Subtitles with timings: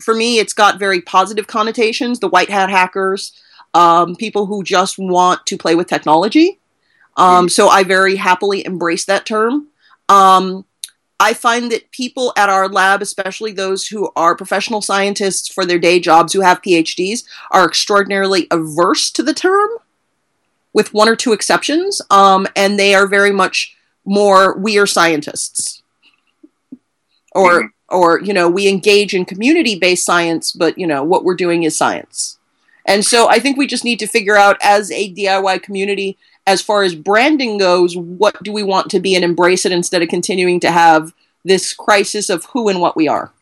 [0.00, 2.18] for me, it's got very positive connotations.
[2.18, 3.32] The white hat hackers,
[3.74, 6.58] um, people who just want to play with technology.
[7.16, 9.68] Um, so I very happily embrace that term.
[10.08, 10.64] Um,
[11.18, 15.78] I find that people at our lab, especially those who are professional scientists for their
[15.78, 19.68] day jobs who have PhDs, are extraordinarily averse to the term,
[20.72, 22.00] with one or two exceptions.
[22.10, 23.76] Um, and they are very much
[24.06, 25.82] more we are scientists,
[27.32, 27.68] or Mhm.
[27.90, 31.62] Or you know we engage in community based science, but you know what we're doing
[31.62, 32.38] is science.
[32.86, 36.16] And so I think we just need to figure out as a DIY community,
[36.46, 40.02] as far as branding goes, what do we want to be and embrace it instead
[40.02, 41.12] of continuing to have
[41.44, 43.32] this crisis of who and what we are.